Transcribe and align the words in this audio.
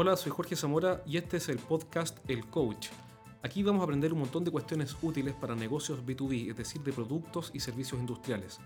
Hola, 0.00 0.16
soy 0.16 0.30
Jorge 0.30 0.54
Zamora 0.54 1.02
y 1.06 1.16
este 1.16 1.38
es 1.38 1.48
el 1.48 1.58
podcast 1.58 2.16
El 2.30 2.46
Coach. 2.46 2.90
Aquí 3.42 3.64
vamos 3.64 3.80
a 3.80 3.82
aprender 3.82 4.12
un 4.12 4.20
montón 4.20 4.44
de 4.44 4.52
cuestiones 4.52 4.96
útiles 5.02 5.34
para 5.34 5.56
negocios 5.56 6.06
B2B, 6.06 6.50
es 6.50 6.56
decir, 6.56 6.80
de 6.82 6.92
productos 6.92 7.50
y 7.52 7.58
servicios 7.58 7.98
industriales. 7.98 8.60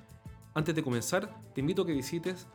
Antes 0.52 0.74
de 0.74 0.82
comenzar, 0.82 1.34
te 1.55 1.62
invito 1.62 1.80
a 1.80 1.87
que 1.87 1.95
visites 1.95 2.46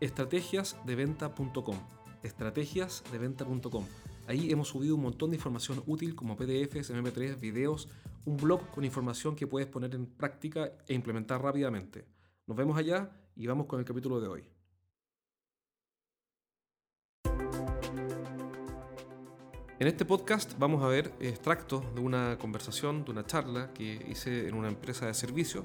estrategiasdeventa.com. 0.00 1.76
Estrategiasdeventa.com. 2.22 3.86
Ahí 4.26 4.50
hemos 4.50 4.68
subido 4.68 4.94
un 4.96 5.04
montón 5.04 5.30
de 5.30 5.36
información 5.36 5.82
útil 5.86 6.14
como 6.14 6.36
PDFs, 6.36 6.90
MP3, 6.90 7.40
videos, 7.40 7.88
un 8.26 8.36
blog 8.36 8.68
con 8.72 8.84
información 8.84 9.34
que 9.34 9.46
puedes 9.46 9.70
poner 9.70 9.94
en 9.94 10.04
práctica 10.04 10.70
e 10.86 10.92
implementar 10.92 11.40
rápidamente. 11.40 12.04
Nos 12.46 12.58
vemos 12.58 12.76
allá 12.76 13.10
y 13.34 13.46
vamos 13.46 13.64
con 13.64 13.78
el 13.78 13.86
capítulo 13.86 14.20
de 14.20 14.28
hoy. 14.28 14.61
En 19.82 19.88
este 19.88 20.04
podcast 20.04 20.56
vamos 20.60 20.84
a 20.84 20.86
ver 20.86 21.12
extractos 21.18 21.82
de 21.96 22.00
una 22.00 22.38
conversación, 22.38 23.04
de 23.04 23.10
una 23.10 23.26
charla 23.26 23.72
que 23.74 24.06
hice 24.08 24.46
en 24.46 24.54
una 24.54 24.68
empresa 24.68 25.06
de 25.06 25.14
servicios, 25.14 25.64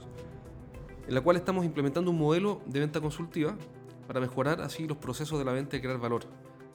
en 1.08 1.14
la 1.14 1.22
cual 1.22 1.38
estamos 1.38 1.64
implementando 1.64 2.10
un 2.10 2.18
modelo 2.18 2.64
de 2.66 2.80
venta 2.80 3.00
consultiva 3.00 3.56
para 4.08 4.20
mejorar 4.20 4.60
así 4.62 4.88
los 4.88 4.98
procesos 4.98 5.38
de 5.38 5.46
la 5.46 5.52
venta 5.52 5.78
y 5.78 5.82
crear 5.82 6.00
valor 6.00 6.24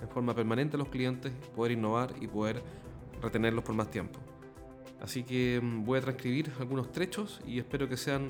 en 0.01 0.09
forma 0.09 0.37
permanente 0.37 0.77
a 0.77 0.79
los 0.79 0.87
clientes, 0.87 1.33
poder 1.53 1.73
innovar 1.73 2.15
y 2.21 2.29
poder 2.29 2.63
retenerlos 3.21 3.65
por 3.65 3.75
más 3.75 3.91
tiempo. 3.91 4.21
Así 5.01 5.25
que 5.25 5.59
mm, 5.61 5.85
voy 5.85 5.99
a 5.99 6.03
transcribir 6.03 6.53
algunos 6.61 6.93
trechos 6.93 7.41
y 7.45 7.59
espero 7.59 7.89
que 7.89 7.97
sean 7.97 8.29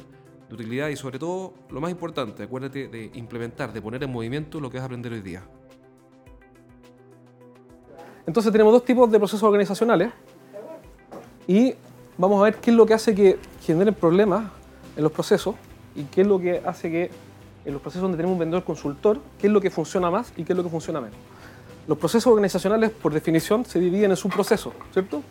de 0.48 0.54
utilidad 0.54 0.88
y 0.88 0.96
sobre 0.96 1.18
todo, 1.18 1.52
lo 1.68 1.82
más 1.82 1.90
importante, 1.90 2.44
acuérdate 2.44 2.88
de 2.88 3.10
implementar, 3.12 3.74
de 3.74 3.82
poner 3.82 4.02
en 4.04 4.10
movimiento 4.10 4.58
lo 4.58 4.70
que 4.70 4.78
vas 4.78 4.84
a 4.84 4.86
aprender 4.86 5.12
hoy 5.12 5.20
día. 5.20 5.46
Entonces 8.26 8.52
tenemos 8.52 8.72
dos 8.72 8.84
tipos 8.84 9.10
de 9.10 9.18
procesos 9.18 9.42
organizacionales 9.42 10.12
y 11.46 11.74
vamos 12.16 12.40
a 12.40 12.44
ver 12.44 12.56
qué 12.56 12.70
es 12.70 12.76
lo 12.76 12.86
que 12.86 12.94
hace 12.94 13.14
que 13.14 13.38
generen 13.60 13.94
problemas 13.94 14.44
en 14.96 15.02
los 15.02 15.12
procesos 15.12 15.54
y 15.94 16.04
qué 16.04 16.20
es 16.20 16.26
lo 16.26 16.38
que 16.38 16.62
hace 16.64 16.90
que 16.90 17.10
en 17.64 17.72
los 17.72 17.82
procesos 17.82 18.02
donde 18.02 18.16
tenemos 18.16 18.34
un 18.34 18.40
vendedor 18.40 18.64
consultor, 18.64 19.20
qué 19.38 19.46
es 19.46 19.52
lo 19.52 19.60
que 19.60 19.70
funciona 19.70 20.10
más 20.10 20.32
y 20.36 20.44
qué 20.44 20.52
es 20.52 20.56
lo 20.56 20.62
que 20.62 20.70
funciona 20.70 21.00
menos. 21.00 21.16
Los 21.86 21.98
procesos 21.98 22.28
organizacionales, 22.28 22.90
por 22.90 23.12
definición, 23.12 23.64
se 23.64 23.80
dividen 23.80 24.10
en 24.10 24.16
subprocesos, 24.16 24.72
¿cierto? 24.92 25.22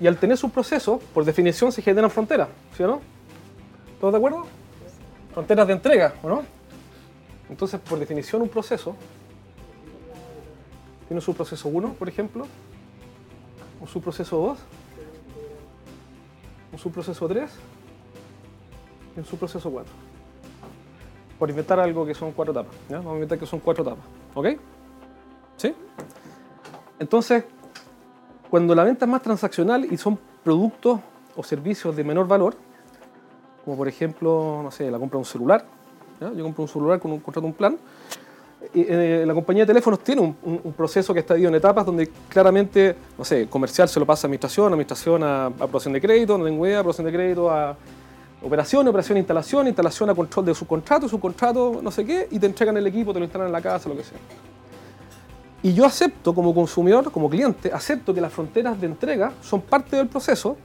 Y 0.00 0.06
al 0.06 0.16
tener 0.16 0.36
subprocesos, 0.36 1.02
por 1.14 1.24
definición, 1.24 1.72
se 1.72 1.82
generan 1.82 2.10
fronteras, 2.10 2.48
¿sí 2.76 2.82
o 2.82 2.86
no? 2.86 3.00
¿Todos 4.00 4.12
de 4.12 4.18
acuerdo? 4.18 4.46
Fronteras 5.32 5.66
de 5.66 5.72
entrega, 5.72 6.14
¿o 6.22 6.28
no? 6.28 6.42
Entonces, 7.48 7.80
por 7.80 7.98
definición, 7.98 8.42
un 8.42 8.48
proceso 8.48 8.96
tiene 11.12 11.18
un 11.18 11.26
subproceso 11.26 11.68
1, 11.68 11.92
por 11.92 12.08
ejemplo, 12.08 12.46
un 13.82 13.86
subproceso 13.86 14.34
2, 14.34 14.58
un 16.72 16.78
subproceso 16.78 17.28
3 17.28 17.50
y 19.14 19.18
un 19.18 19.26
subproceso 19.26 19.70
4. 19.70 19.92
Por 21.38 21.50
inventar 21.50 21.78
algo 21.80 22.06
que 22.06 22.14
son 22.14 22.32
cuatro 22.32 22.52
etapas. 22.52 22.74
Vamos 22.88 23.08
a 23.08 23.12
inventar 23.12 23.38
que 23.38 23.44
son 23.44 23.60
cuatro 23.60 23.84
etapas. 23.84 24.06
¿Ok? 24.34 24.46
¿Sí? 25.58 25.74
Entonces, 26.98 27.44
cuando 28.48 28.74
la 28.74 28.84
venta 28.84 29.04
es 29.04 29.10
más 29.10 29.20
transaccional 29.20 29.84
y 29.84 29.98
son 29.98 30.18
productos 30.42 30.98
o 31.36 31.42
servicios 31.42 31.94
de 31.94 32.04
menor 32.04 32.26
valor, 32.26 32.56
como 33.66 33.76
por 33.76 33.86
ejemplo, 33.86 34.62
no 34.62 34.70
sé, 34.70 34.90
la 34.90 34.98
compra 34.98 35.18
de 35.18 35.20
un 35.20 35.26
celular, 35.26 35.66
yo 36.20 36.42
compro 36.42 36.62
un 36.62 36.68
celular 36.68 37.00
con 37.00 37.12
un 37.12 37.20
contrato 37.20 37.46
un 37.46 37.52
plan, 37.52 37.76
eh, 38.74 39.24
la 39.26 39.34
compañía 39.34 39.64
de 39.64 39.66
teléfonos 39.66 40.00
tiene 40.00 40.20
un, 40.22 40.72
proceso 40.76 41.12
que 41.12 41.20
está 41.20 41.34
dividido 41.34 41.50
en 41.50 41.56
etapas 41.56 41.84
donde 41.84 42.10
claramente, 42.28 42.96
no 43.18 43.24
sé, 43.24 43.48
comercial 43.48 43.88
se 43.88 43.98
lo 43.98 44.06
pasa 44.06 44.26
a 44.26 44.28
administración, 44.28 44.72
administración 44.72 45.22
a 45.22 45.46
aprobación 45.46 45.92
de 45.92 46.00
crédito, 46.00 46.38
no 46.38 46.44
tengo 46.44 46.66
idea, 46.66 46.78
aprobación 46.78 47.06
de 47.06 47.12
crédito 47.12 47.50
a 47.50 47.76
operación, 48.40 48.86
operación 48.88 49.16
a 49.16 49.18
instalación, 49.18 49.66
instalación 49.66 50.10
a 50.10 50.14
control 50.14 50.46
de 50.46 50.54
subcontrato, 50.54 51.08
subcontrato, 51.08 51.80
no 51.82 51.90
sé 51.90 52.04
qué, 52.04 52.28
y 52.30 52.38
te 52.38 52.46
entregan 52.46 52.76
el 52.76 52.86
equipo, 52.86 53.12
te 53.12 53.18
lo 53.18 53.24
instalan 53.24 53.48
en 53.48 53.52
la 53.52 53.60
casa, 53.60 53.88
lo 53.88 53.96
que 53.96 54.04
sea. 54.04 54.18
Y 55.62 55.74
yo 55.74 55.84
acepto 55.84 56.34
como 56.34 56.54
consumidor, 56.54 57.10
como 57.12 57.28
cliente, 57.28 57.70
acepto 57.72 58.14
que 58.14 58.20
las 58.20 58.32
fronteras 58.32 58.80
de 58.80 58.86
entrega 58.86 59.32
son 59.42 59.60
parte 59.60 59.96
del 59.96 60.08
proceso 60.08 60.56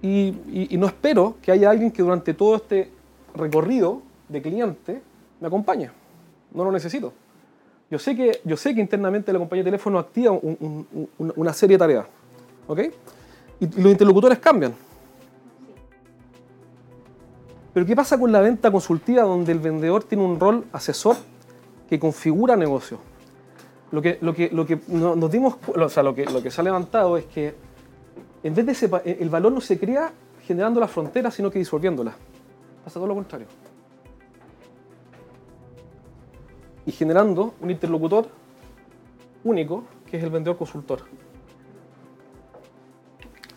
y 0.00 0.76
no 0.78 0.86
espero 0.86 1.36
que 1.42 1.50
haya 1.50 1.70
alguien 1.70 1.90
que 1.90 2.02
durante 2.02 2.34
todo 2.34 2.56
este 2.56 2.92
recorrido 3.34 4.02
de 4.28 4.42
cliente 4.42 5.02
me 5.40 5.46
acompañe. 5.48 5.90
No 6.52 6.64
lo 6.64 6.72
necesito. 6.72 7.12
Yo 7.90 7.98
sé 7.98 8.14
que, 8.14 8.40
yo 8.44 8.56
sé 8.56 8.74
que 8.74 8.80
internamente 8.80 9.32
la 9.32 9.38
compañía 9.38 9.64
de 9.64 9.70
teléfono 9.70 9.98
activa 9.98 10.32
un- 10.32 10.86
un- 10.92 11.08
un- 11.18 11.32
una 11.36 11.52
serie 11.52 11.76
de 11.76 11.78
tareas. 11.78 12.06
¿Ok? 12.66 12.80
Y, 13.60 13.66
los 13.80 13.90
interlocutores 13.92 14.38
cambian. 14.38 14.74
Pero 17.72 17.86
¿qué 17.86 17.94
pasa 17.96 18.18
con 18.18 18.32
la 18.32 18.40
venta 18.40 18.70
consultiva 18.70 19.22
donde 19.22 19.52
el 19.52 19.58
vendedor 19.60 20.04
tiene 20.04 20.24
un 20.24 20.38
rol 20.38 20.64
asesor 20.72 21.16
que 21.88 21.98
configura 21.98 22.56
negocio? 22.56 22.98
Lo 23.90 24.02
que, 24.02 24.18
lo 24.20 24.34
que, 24.34 24.50
lo 24.50 24.66
que 24.66 24.80
no- 24.88 25.16
nos 25.16 25.30
dimos, 25.30 25.56
o 25.74 25.88
sea, 25.88 26.02
lo 26.02 26.14
que, 26.14 26.26
lo 26.26 26.42
que 26.42 26.50
se 26.50 26.60
ha 26.60 26.64
levantado 26.64 27.16
es 27.16 27.24
que 27.26 27.54
en 28.42 28.54
vez 28.54 28.66
de 28.66 28.74
sepa- 28.74 29.02
el 29.04 29.30
valor 29.30 29.52
no 29.52 29.60
se 29.60 29.78
crea 29.78 30.12
generando 30.46 30.78
las 30.80 30.90
fronteras, 30.90 31.34
sino 31.34 31.50
que 31.50 31.58
disolviéndolas. 31.58 32.14
Pasa 32.84 32.94
todo 32.94 33.06
lo 33.06 33.14
contrario. 33.14 33.46
Y 36.88 36.92
generando 36.92 37.52
un 37.60 37.70
interlocutor 37.70 38.30
único, 39.44 39.84
que 40.10 40.16
es 40.16 40.24
el 40.24 40.30
vendedor 40.30 40.56
consultor. 40.56 41.02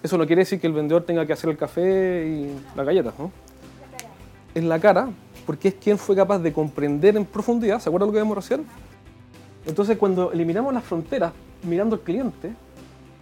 Eso 0.04 0.18
no 0.18 0.28
quiere 0.28 0.42
decir 0.42 0.60
que 0.60 0.68
el 0.68 0.74
vendedor 0.74 1.04
tenga 1.04 1.26
que 1.26 1.32
hacer 1.32 1.50
el 1.50 1.56
café 1.56 2.28
y 2.28 2.54
las 2.76 2.86
galletas, 2.86 3.14
¿no? 3.18 3.32
En 4.54 4.68
la 4.68 4.80
cara, 4.80 5.08
porque 5.46 5.70
es 5.70 5.76
quien 5.76 5.98
fue 5.98 6.14
capaz 6.14 6.40
de 6.40 6.52
comprender 6.52 7.16
en 7.16 7.24
profundidad, 7.24 7.80
¿se 7.80 7.88
acuerdan 7.88 8.10
lo 8.10 8.14
que 8.14 8.22
vimos 8.22 8.36
recién? 8.36 8.66
Entonces, 9.66 9.98
cuando 9.98 10.34
eliminamos 10.34 10.74
las 10.74 10.84
fronteras 10.84 11.32
mirando 11.64 11.96
al 11.96 12.02
cliente 12.02 12.52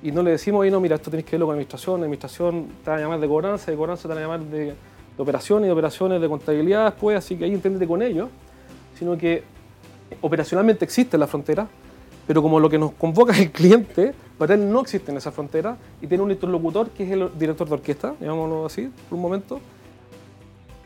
y 0.02 0.12
no 0.12 0.24
le 0.24 0.32
decimos, 0.32 0.62
oye, 0.62 0.72
no, 0.72 0.80
mira, 0.80 0.96
esto 0.96 1.12
tenés 1.12 1.26
que 1.28 1.34
verlo 1.34 1.46
con 1.46 1.54
administración, 1.54 2.00
administración 2.02 2.68
te 2.84 2.90
van 2.90 2.98
a 2.98 3.02
llamar 3.04 3.20
de 3.20 3.28
cobranza, 3.28 3.70
de 3.70 3.78
cobranza 3.78 4.08
te 4.08 4.08
van 4.08 4.18
a 4.18 4.22
llamar 4.22 4.40
de, 4.40 4.66
de 4.66 4.76
operaciones, 5.18 5.68
de 5.68 5.72
operaciones 5.72 6.20
de 6.20 6.28
contabilidad 6.28 6.86
después, 6.86 7.16
así 7.16 7.36
que 7.36 7.46
ahí 7.46 7.54
entiéndete 7.54 7.86
con 7.86 8.02
ellos, 8.02 8.28
sino 8.98 9.16
que 9.16 9.59
operacionalmente 10.22 10.86
existe 10.86 11.18
la 11.18 11.28
frontera, 11.28 11.68
pero 12.28 12.42
como 12.42 12.60
lo 12.60 12.70
que 12.70 12.78
nos 12.78 12.92
convoca 12.94 13.34
es 13.34 13.40
el 13.42 13.52
cliente, 13.52 14.14
para 14.38 14.54
él 14.54 14.72
no 14.72 14.82
existe 14.82 15.12
en 15.12 15.18
esa 15.18 15.32
frontera 15.32 15.78
y 16.02 16.08
tiene 16.08 16.24
un 16.24 16.32
interlocutor 16.32 16.90
que 16.92 17.04
es 17.04 17.12
el 17.12 17.30
director 17.38 17.68
de 17.68 17.74
orquesta, 17.74 18.16
llamémoslo 18.20 18.66
así, 18.66 18.92
por 19.10 19.18
un 19.18 19.22
momento, 19.22 19.60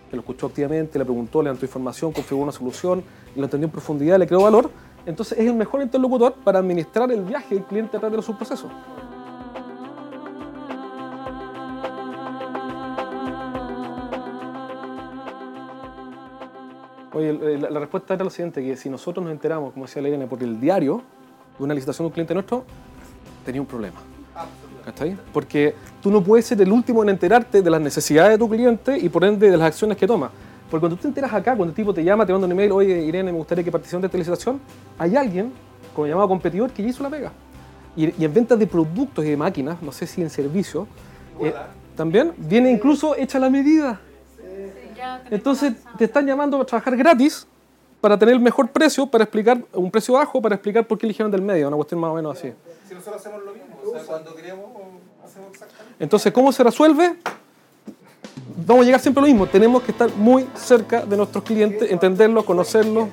que 0.09 0.15
lo 0.15 0.21
escuchó 0.21 0.47
activamente, 0.47 0.97
le 0.97 1.05
preguntó, 1.05 1.41
le 1.41 1.49
dando 1.49 1.65
información, 1.65 2.11
configuró 2.11 2.43
una 2.43 2.51
solución, 2.51 3.03
lo 3.35 3.43
entendió 3.43 3.65
en 3.65 3.71
profundidad, 3.71 4.17
le 4.19 4.27
creó 4.27 4.41
valor, 4.41 4.69
entonces 5.05 5.37
es 5.37 5.45
el 5.45 5.55
mejor 5.55 5.81
interlocutor 5.81 6.33
para 6.43 6.59
administrar 6.59 7.11
el 7.11 7.23
viaje 7.23 7.55
del 7.55 7.63
cliente 7.65 7.97
a 7.97 7.99
través 7.99 8.11
de 8.11 8.17
los 8.17 8.25
subprocesos. 8.25 8.71
El- 17.29 17.61
la, 17.61 17.79
respuesta 17.79 18.13
era 18.13 18.23
la 18.23 18.29
siguiente, 18.29 18.63
que 18.63 18.75
si 18.75 18.89
nosotros 18.89 19.23
nos 19.23 19.31
enteramos, 19.31 19.73
como 19.73 19.85
decía 19.85 20.01
la 20.01 20.09
Irene, 20.09 20.27
por 20.27 20.41
el 20.43 20.59
diario 20.59 21.01
de 21.57 21.63
una 21.63 21.73
licitación 21.73 22.05
de 22.05 22.07
un 22.07 22.13
cliente 22.13 22.33
nuestro, 22.33 22.63
tenía 23.45 23.61
un 23.61 23.67
problema. 23.67 23.99
¿Cachai? 24.85 25.15
Porque 25.31 25.75
tú 26.01 26.11
no 26.11 26.21
puedes 26.21 26.45
ser 26.45 26.61
el 26.61 26.71
último 26.71 27.03
en 27.03 27.09
enterarte 27.09 27.61
de 27.61 27.69
las 27.69 27.79
necesidades 27.79 28.31
de 28.31 28.37
tu 28.37 28.49
cliente 28.49 28.97
y 28.97 29.07
por 29.07 29.23
ende 29.23 29.49
de 29.49 29.55
las 29.57 29.67
acciones 29.67 29.97
que 29.97 30.05
toma. 30.05 30.29
Porque 30.69 30.81
cuando 30.81 30.95
tú 30.97 31.03
te 31.03 31.07
enteras 31.07 31.31
acá, 31.33 31.55
cuando 31.55 31.71
el 31.71 31.75
tipo 31.75 31.93
te 31.93 32.03
llama, 32.03 32.25
te 32.25 32.33
manda 32.33 32.45
un 32.47 32.51
email, 32.51 32.71
oye 32.71 33.01
Irene, 33.05 33.31
me 33.31 33.37
gustaría 33.37 33.63
que 33.63 33.71
participes 33.71 34.01
de 34.01 34.07
esta 34.07 34.17
licitación, 34.17 34.59
hay 34.97 35.15
alguien, 35.15 35.53
como 35.93 36.07
llamado 36.07 36.27
competidor, 36.27 36.71
que 36.71 36.83
ya 36.83 36.89
hizo 36.89 37.03
la 37.03 37.09
pega. 37.09 37.31
Y, 37.95 38.05
y 38.21 38.25
en 38.25 38.33
ventas 38.33 38.57
de 38.57 38.65
productos 38.67 39.23
y 39.23 39.29
de 39.29 39.37
máquinas, 39.37 39.81
no 39.81 39.91
sé 39.91 40.07
si 40.07 40.21
en 40.21 40.29
servicio, 40.29 40.87
eh, 41.39 41.53
también 41.95 42.33
viene 42.37 42.71
incluso 42.71 43.15
hecha 43.15 43.37
la 43.39 43.49
medida. 43.49 44.01
Entonces 45.29 45.73
te 45.97 46.05
están 46.05 46.25
llamando 46.25 46.59
a 46.59 46.65
trabajar 46.65 46.95
gratis 46.95 47.47
para 48.01 48.17
tener 48.17 48.35
el 48.35 48.41
mejor 48.41 48.69
precio, 48.69 49.05
para 49.07 49.23
explicar 49.23 49.63
un 49.73 49.89
precio 49.89 50.15
bajo, 50.15 50.41
para 50.41 50.55
explicar 50.55 50.85
por 50.85 50.97
qué 50.97 51.05
eligieron 51.05 51.31
del 51.31 51.41
medio, 51.41 51.67
una 51.67 51.77
cuestión 51.77 52.01
más 52.01 52.11
o 52.11 52.15
menos 52.15 52.37
así. 52.37 52.53
Si 52.87 52.93
nosotros 52.93 53.21
hacemos 53.21 53.43
lo 53.43 53.53
mismo, 53.53 53.77
o 53.85 53.91
sea, 53.93 54.03
cuando 54.03 54.35
queremos, 54.35 54.65
hacemos 55.23 55.49
exactamente. 55.53 55.95
Entonces, 55.99 56.33
¿cómo 56.33 56.51
se 56.51 56.63
resuelve? 56.63 57.15
Vamos 58.67 58.83
a 58.83 58.85
llegar 58.85 58.99
siempre 58.99 59.21
a 59.21 59.25
lo 59.25 59.27
mismo. 59.27 59.47
Tenemos 59.47 59.83
que 59.83 59.91
estar 59.91 60.13
muy 60.15 60.47
cerca 60.55 61.05
de 61.05 61.15
nuestros 61.15 61.43
clientes, 61.43 61.89
entenderlos, 61.89 62.43
conocerlos. 62.43 63.09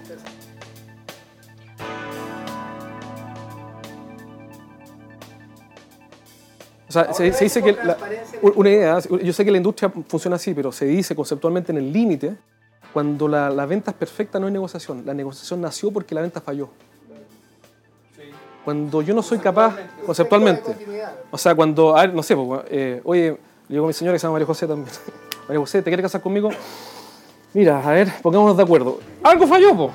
O 6.91 6.93
sea, 6.93 7.15
se, 7.15 7.33
se 7.33 7.45
dice 7.45 7.63
que 7.63 7.73
la- 7.73 7.97
una 8.57 8.69
idea, 8.69 8.99
yo 9.23 9.33
sé 9.33 9.45
que 9.45 9.53
la 9.53 9.59
industria 9.59 9.93
funciona 10.09 10.35
así, 10.35 10.53
pero 10.55 10.73
se 10.73 10.87
dice 10.87 11.15
conceptualmente 11.15 11.71
en 11.71 11.79
el 11.79 11.93
límite, 11.93 12.35
cuando 12.93 13.29
la, 13.29 13.49
la 13.49 13.65
venta 13.65 13.93
es 13.93 13.97
perfecta 13.97 14.41
no 14.41 14.47
hay 14.49 14.53
negociación. 14.53 15.05
La 15.07 15.15
negociación 15.15 15.61
nació 15.61 15.93
porque 15.93 16.17
la 16.17 16.23
venta 16.23 16.41
falló. 16.41 16.69
Cuando 18.65 19.03
yo 19.03 19.15
no 19.15 19.23
soy 19.23 19.39
capaz, 19.39 19.77
conceptualmente, 20.05 20.75
o 21.31 21.39
sea, 21.39 21.55
cuando, 21.55 21.97
a 21.97 22.01
ver, 22.01 22.13
no 22.15 22.25
sé, 22.25 22.35
pues, 22.35 22.63
eh, 22.71 23.01
oye, 23.05 23.31
le 23.69 23.75
digo 23.75 23.85
a 23.85 23.87
mi 23.87 23.93
señora 23.93 24.17
que 24.17 24.19
se 24.19 24.25
llama 24.27 24.33
María 24.33 24.47
José 24.47 24.67
también. 24.67 24.91
María 25.47 25.61
José, 25.61 25.83
¿te 25.83 25.91
quieres 25.91 26.03
casar 26.03 26.21
conmigo? 26.21 26.51
Mira, 27.55 27.79
a 27.89 27.93
ver, 27.93 28.09
pongámonos 28.21 28.57
de 28.57 28.65
acuerdo. 28.65 28.99
Algo 29.23 29.47
falló, 29.47 29.77
po. 29.77 29.91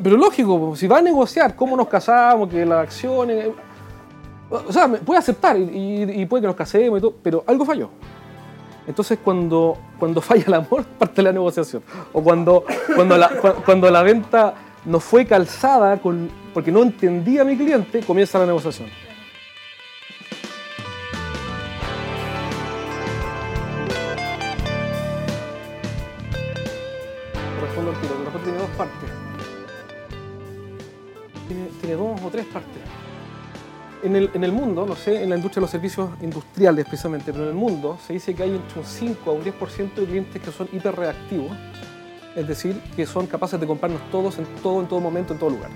Pero 0.00 0.16
lógico, 0.16 0.58
po, 0.60 0.76
si 0.76 0.86
va 0.86 0.98
a 0.98 1.02
negociar 1.02 1.56
cómo 1.56 1.76
nos 1.76 1.88
casamos, 1.88 2.48
que 2.48 2.64
las 2.64 2.84
acciones. 2.84 3.48
O 4.50 4.72
sea, 4.72 4.88
puede 4.88 5.18
aceptar 5.18 5.56
y, 5.58 6.24
puede 6.26 6.42
que 6.42 6.46
nos 6.46 6.56
casemos 6.56 6.98
y 6.98 7.00
todo, 7.00 7.14
pero 7.22 7.42
algo 7.46 7.64
falló. 7.64 7.90
Entonces, 8.86 9.18
cuando, 9.24 9.78
cuando 9.98 10.20
falla 10.28 10.44
el 10.46 10.54
amor, 10.54 10.84
parte 10.84 11.22
la 11.22 11.32
negociación. 11.32 11.82
O 12.12 12.22
cuando, 12.22 12.64
cuando, 12.94 13.16
la, 13.16 13.28
cu- 13.30 13.62
cuando 13.64 13.90
la 13.90 14.02
venta 14.02 14.54
no 14.84 15.00
fue 15.00 15.24
calzada 15.26 15.96
con, 16.00 16.28
porque 16.52 16.70
no 16.70 16.82
entendía 16.82 17.42
a 17.42 17.44
mi 17.44 17.56
cliente, 17.56 18.00
comienza 18.00 18.38
la 18.38 18.46
negociación. 18.46 18.88
Respondo 27.60 27.90
al 27.90 28.00
tiro, 28.00 28.14
tiene 28.42 28.58
dos 28.58 28.70
partes. 28.70 29.10
Tiene 31.80 31.94
dos 31.96 32.20
o 32.22 32.28
tres 32.30 32.46
partes. 32.46 32.82
En 34.04 34.14
el, 34.16 34.30
en 34.34 34.44
el 34.44 34.52
mundo, 34.52 34.84
no 34.84 34.96
sé, 34.96 35.22
en 35.22 35.30
la 35.30 35.36
industria 35.36 35.60
de 35.60 35.62
los 35.62 35.70
servicios 35.70 36.10
industriales 36.20 36.84
precisamente, 36.84 37.32
pero 37.32 37.44
en 37.44 37.50
el 37.52 37.56
mundo 37.56 37.96
se 38.06 38.12
dice 38.12 38.34
que 38.34 38.42
hay 38.42 38.50
entre 38.50 38.80
un 38.80 38.84
5 38.84 39.30
a 39.30 39.32
un 39.32 39.42
10% 39.42 39.94
de 39.94 40.04
clientes 40.04 40.42
que 40.42 40.52
son 40.52 40.68
hiperreactivos, 40.70 41.52
es 42.36 42.46
decir, 42.46 42.78
que 42.94 43.06
son 43.06 43.26
capaces 43.26 43.58
de 43.58 43.66
comprarnos 43.66 44.02
todos 44.10 44.36
en 44.36 44.44
todo, 44.62 44.82
en 44.82 44.88
todo 44.88 45.00
momento, 45.00 45.32
en 45.32 45.38
todo 45.38 45.48
lugar. 45.48 45.70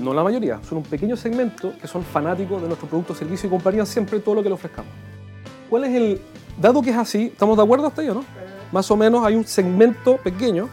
No 0.00 0.14
la 0.14 0.24
mayoría, 0.24 0.58
son 0.62 0.78
un 0.78 0.84
pequeño 0.84 1.18
segmento 1.18 1.74
que 1.78 1.86
son 1.86 2.02
fanáticos 2.02 2.62
de 2.62 2.68
nuestro 2.68 2.88
producto, 2.88 3.14
servicio 3.14 3.46
y 3.46 3.50
comprarían 3.50 3.84
siempre 3.84 4.18
todo 4.20 4.36
lo 4.36 4.42
que 4.42 4.48
le 4.48 4.54
ofrezcamos. 4.54 4.90
¿Cuál 5.68 5.84
es 5.84 5.94
el, 5.94 6.22
dado 6.58 6.80
que 6.80 6.88
es 6.88 6.96
así, 6.96 7.26
estamos 7.26 7.58
de 7.58 7.62
acuerdo 7.62 7.88
hasta 7.88 8.00
ahí 8.00 8.08
o 8.08 8.14
no? 8.14 8.24
Más 8.72 8.90
o 8.90 8.96
menos 8.96 9.22
hay 9.22 9.34
un 9.34 9.44
segmento 9.44 10.16
pequeño, 10.16 10.70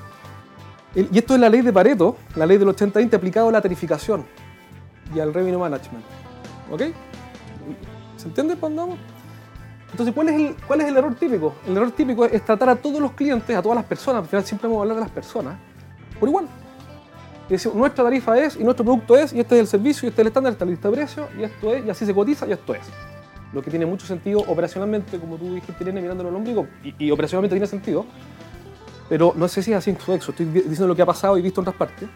y 0.95 1.17
esto 1.17 1.33
es 1.33 1.39
la 1.41 1.49
ley 1.49 1.59
de 1.59 1.73
Pareto, 1.73 2.15
la 2.37 2.45
ley 2.45 2.57
del 2.57 2.69
80-20 2.69 3.13
aplicado 3.13 3.49
a 3.49 3.51
la 3.51 3.61
tarificación 3.61 4.23
y 5.13 5.19
al 5.19 5.33
revenue 5.33 5.59
management. 5.59 6.05
¿Ok? 6.71 6.81
¿Se 8.17 8.27
entiende 8.27 8.55
para 8.55 8.73
dónde 8.73 8.81
vamos? 8.81 8.99
Entonces, 9.91 10.15
¿cuál 10.15 10.29
es, 10.29 10.35
el, 10.35 10.55
¿cuál 10.67 10.81
es 10.81 10.87
el 10.87 10.97
error 10.97 11.15
típico? 11.15 11.53
El 11.67 11.75
error 11.75 11.91
típico 11.91 12.25
es 12.25 12.43
tratar 12.45 12.69
a 12.69 12.75
todos 12.75 13.01
los 13.01 13.11
clientes, 13.11 13.55
a 13.55 13.61
todas 13.61 13.75
las 13.75 13.85
personas, 13.85 14.23
al 14.23 14.29
final 14.29 14.45
siempre 14.45 14.67
vamos 14.67 14.79
a 14.79 14.81
hablar 14.83 14.95
de 14.95 15.01
las 15.01 15.11
personas, 15.11 15.57
por 16.19 16.29
igual. 16.29 16.47
Y 17.49 17.53
decir, 17.53 17.73
nuestra 17.75 18.05
tarifa 18.05 18.37
es, 18.39 18.55
y 18.55 18.63
nuestro 18.63 18.85
producto 18.85 19.17
es, 19.17 19.33
y 19.33 19.41
este 19.41 19.55
es 19.55 19.61
el 19.61 19.67
servicio, 19.67 20.07
y 20.07 20.09
este 20.09 20.21
es 20.21 20.23
el 20.23 20.27
estándar, 20.27 20.53
esta 20.53 20.63
lista 20.63 20.89
de 20.89 20.95
precios, 20.95 21.27
y 21.37 21.43
esto 21.43 21.73
es, 21.73 21.85
y 21.85 21.89
así 21.89 22.05
se 22.05 22.13
cotiza, 22.13 22.47
y 22.47 22.53
esto 22.53 22.73
es. 22.73 22.87
Lo 23.51 23.61
que 23.61 23.69
tiene 23.69 23.85
mucho 23.85 24.07
sentido 24.07 24.39
operacionalmente, 24.39 25.19
como 25.19 25.35
tú 25.35 25.55
dijiste, 25.55 25.83
Irene, 25.83 25.99
mirándolo 25.99 26.29
al 26.29 26.35
ombligo, 26.35 26.67
y, 26.83 26.95
y 26.97 27.11
operacionalmente 27.11 27.55
tiene 27.55 27.67
sentido, 27.67 28.05
pero 29.09 29.33
no 29.35 29.49
sé 29.49 29.61
si 29.61 29.73
es 29.73 29.77
así 29.77 29.89
en 29.89 29.99
su 29.99 30.13
exo, 30.13 30.31
estoy 30.31 30.45
diciendo 30.45 30.87
lo 30.87 30.95
que 30.95 31.01
ha 31.01 31.05
pasado 31.05 31.37
y 31.37 31.41
visto 31.41 31.59
en 31.59 31.67
otras 31.67 31.75
partes, 31.75 32.07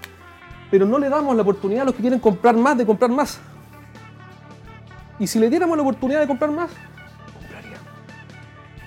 pero 0.71 0.85
no 0.85 0.99
le 0.99 1.09
damos 1.09 1.35
la 1.35 1.41
oportunidad 1.41 1.83
a 1.83 1.85
los 1.85 1.95
que 1.95 2.01
quieren 2.01 2.19
comprar 2.19 2.55
más 2.55 2.77
de 2.77 2.85
comprar 2.85 3.11
más. 3.11 3.39
Y 5.19 5.27
si 5.27 5.39
le 5.39 5.49
diéramos 5.49 5.77
la 5.77 5.83
oportunidad 5.83 6.19
de 6.19 6.27
comprar 6.27 6.51
más, 6.51 6.69
comprarían. 7.33 7.79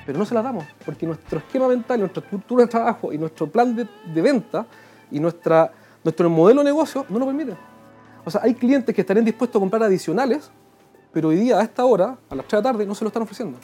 Pero 0.05 0.19
no 0.19 0.25
se 0.25 0.35
la 0.35 0.43
damos, 0.43 0.65
porque 0.85 1.07
nuestro 1.07 1.39
esquema 1.39 1.69
mental, 1.69 2.01
nuestra 2.01 2.23
estructura 2.23 2.65
de 2.65 2.71
trabajo 2.71 3.13
y 3.13 3.19
nuestro 3.19 3.47
plan 3.47 3.75
de, 3.75 3.89
de 4.13 4.23
venta 4.23 4.67
y 5.11 5.21
nuestra, 5.21 5.73
nuestro 6.05 6.29
modelo 6.29 6.61
de 6.61 6.67
negocio 6.67 7.07
no 7.09 7.19
lo 7.19 7.27
permiten. 7.27 7.57
O 8.25 8.31
sea, 8.31 8.43
hay 8.45 8.55
clientes 8.55 8.95
que 8.95 9.01
estarían 9.01 9.25
dispuestos 9.25 9.59
a 9.59 9.61
comprar 9.61 9.83
adicionales, 9.83 10.51
pero 11.13 11.29
hoy 11.29 11.37
día, 11.37 11.59
a 11.59 11.63
esta 11.63 11.85
hora, 11.85 12.19
a 12.29 12.35
las 12.35 12.47
3 12.47 12.51
de 12.51 12.57
la 12.57 12.73
tarde, 12.73 12.87
no 12.87 12.95
se 12.95 13.05
lo 13.05 13.09
están 13.09 13.23
ofreciendo. 13.23 13.59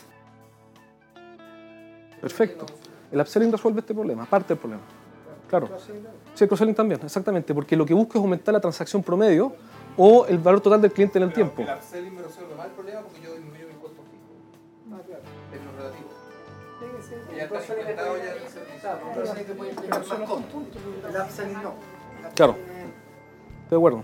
Perfecto. 2.21 2.65
El 3.13 3.21
upselling 3.21 3.53
resuelve 3.53 3.81
este 3.81 3.93
problema, 3.93 4.25
parte 4.25 4.49
del 4.49 4.59
problema. 4.59 4.83
Claro. 5.61 5.79
Sí, 6.35 6.43
el 6.43 6.49
cross-selling 6.49 6.75
también, 6.75 7.01
exactamente, 7.05 7.55
porque 7.55 7.77
lo 7.77 7.87
que 7.87 7.95
busco 7.95 8.19
es 8.19 8.23
aumentar 8.23 8.53
la 8.53 8.61
transacción 8.61 9.05
promedio 9.05 9.53
o 9.97 10.27
el 10.27 10.39
valor 10.39 10.61
total 10.61 10.83
del 10.83 10.91
cliente 10.91 11.19
en 11.19 11.25
el 11.25 11.33
tiempo. 11.33 11.63
El 11.63 11.69
upselling 11.69 12.13
me 12.13 12.23
resuelve 12.23 12.57
más 12.57 12.67
el 12.67 12.73
problema 12.73 13.03
porque 13.03 13.21
yo 13.23 13.35
disminuyo 13.35 13.69
mi 13.69 13.75
costo 13.75 14.03
fijo. 14.11 14.97
Es 15.53 15.65
lo 15.65 15.73
relativo. 15.79 16.09
Ya 17.37 17.45
está 17.45 17.59
implementado 17.73 18.17
ya 18.17 18.33
el 18.33 18.49
servicio. 18.49 18.91
El 21.09 21.23
upselling 21.23 21.63
no. 21.63 21.75
Claro. 22.35 22.57
Estoy 23.63 23.71
de 23.71 23.77
acuerdo. 23.77 24.03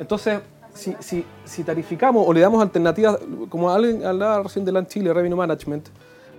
Entonces, 0.00 0.40
si, 0.74 0.96
si, 0.98 1.24
si 1.44 1.62
tarificamos 1.62 2.26
o 2.26 2.32
le 2.32 2.40
damos 2.40 2.60
alternativas, 2.60 3.16
como 3.48 3.70
alguien 3.70 4.04
hablaba 4.04 4.42
recién 4.42 4.64
de 4.64 4.72
Land 4.72 4.88
Chile, 4.88 5.14
Revenue 5.14 5.36
Management, 5.36 5.88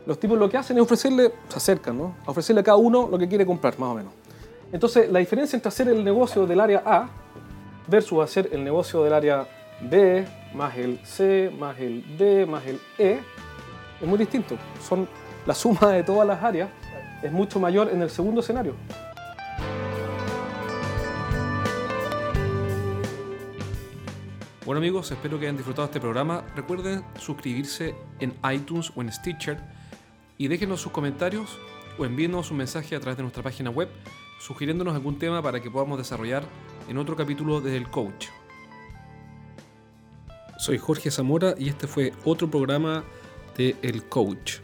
los 0.05 0.19
tipos 0.19 0.37
lo 0.37 0.49
que 0.49 0.57
hacen 0.57 0.77
es 0.77 0.83
ofrecerle, 0.83 1.31
se 1.47 1.57
acercan, 1.57 1.97
¿no? 1.97 2.15
A 2.25 2.31
ofrecerle 2.31 2.61
a 2.61 2.63
cada 2.63 2.77
uno 2.77 3.07
lo 3.09 3.17
que 3.17 3.27
quiere 3.27 3.45
comprar, 3.45 3.77
más 3.79 3.89
o 3.89 3.95
menos. 3.95 4.13
Entonces, 4.71 5.09
la 5.11 5.19
diferencia 5.19 5.55
entre 5.55 5.69
hacer 5.69 5.87
el 5.87 6.03
negocio 6.03 6.45
del 6.45 6.59
área 6.59 6.83
A 6.85 7.09
versus 7.87 8.23
hacer 8.23 8.49
el 8.51 8.63
negocio 8.63 9.03
del 9.03 9.13
área 9.13 9.47
B, 9.81 10.25
más 10.53 10.77
el 10.77 10.99
C, 11.05 11.51
más 11.57 11.79
el 11.79 12.17
D, 12.17 12.45
más 12.45 12.65
el 12.65 12.79
E, 12.97 13.19
es 14.01 14.07
muy 14.07 14.17
distinto. 14.17 14.57
Son 14.87 15.07
la 15.45 15.53
suma 15.53 15.91
de 15.91 16.03
todas 16.03 16.27
las 16.27 16.41
áreas 16.41 16.69
es 17.23 17.31
mucho 17.31 17.59
mayor 17.59 17.89
en 17.89 18.01
el 18.01 18.09
segundo 18.09 18.41
escenario. 18.41 18.75
Bueno 24.65 24.77
amigos, 24.77 25.11
espero 25.11 25.39
que 25.39 25.45
hayan 25.45 25.57
disfrutado 25.57 25.85
este 25.85 25.99
programa. 25.99 26.43
Recuerden 26.55 27.03
suscribirse 27.17 27.95
en 28.19 28.33
iTunes 28.53 28.91
o 28.95 29.01
en 29.01 29.11
Stitcher 29.11 29.57
y 30.37 30.47
déjenos 30.47 30.81
sus 30.81 30.91
comentarios 30.91 31.57
o 31.97 32.05
envíenos 32.05 32.51
un 32.51 32.57
mensaje 32.57 32.95
a 32.95 32.99
través 32.99 33.17
de 33.17 33.23
nuestra 33.23 33.43
página 33.43 33.69
web 33.69 33.89
sugiriéndonos 34.39 34.95
algún 34.95 35.19
tema 35.19 35.41
para 35.41 35.61
que 35.61 35.71
podamos 35.71 35.97
desarrollar 35.97 36.43
en 36.89 36.97
otro 36.97 37.15
capítulo 37.15 37.61
de 37.61 37.77
El 37.77 37.89
Coach. 37.89 38.27
Soy 40.57 40.77
Jorge 40.77 41.11
Zamora 41.11 41.55
y 41.57 41.69
este 41.69 41.87
fue 41.87 42.13
otro 42.25 42.49
programa 42.49 43.03
de 43.57 43.75
El 43.81 44.05
Coach. 44.05 44.62